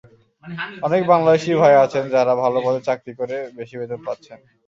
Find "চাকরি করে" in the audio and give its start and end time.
2.87-3.35